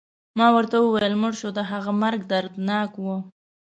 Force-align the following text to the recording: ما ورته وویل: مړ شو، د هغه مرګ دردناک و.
ما 0.37 0.47
ورته 0.55 0.75
وویل: 0.81 1.13
مړ 1.21 1.31
شو، 1.39 1.49
د 1.57 1.59
هغه 1.71 1.91
مرګ 2.01 2.21
دردناک 2.31 2.91
و. 3.03 3.05